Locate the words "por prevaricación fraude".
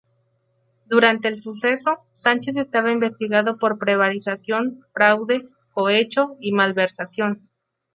3.59-5.41